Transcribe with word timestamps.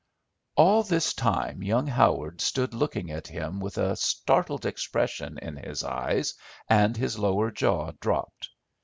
All 0.55 0.81
this 0.81 1.13
time 1.13 1.61
young 1.61 1.85
Howard 1.85 2.41
stood 2.41 2.73
looking 2.73 3.11
at 3.11 3.27
him 3.27 3.59
with 3.59 3.77
a 3.77 3.95
startled 3.95 4.65
expression 4.65 5.37
in 5.37 5.57
his 5.57 5.83
eyes, 5.83 6.33
and 6.67 6.97
his 6.97 7.19
lower 7.19 7.51
jaw 7.51 7.91
dropped. 7.99 8.49